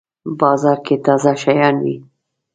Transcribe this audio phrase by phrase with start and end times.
[0.39, 1.95] بازار کی تازه شیان وی